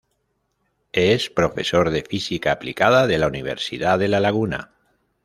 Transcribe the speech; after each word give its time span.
Es 0.93 1.29
profesor 1.29 1.91
de 1.91 2.01
Física 2.01 2.51
aplicada 2.53 3.05
de 3.05 3.19
la 3.19 3.27
Universidad 3.27 3.99
de 3.99 4.07
La 4.07 4.19
Laguna. 4.19 4.71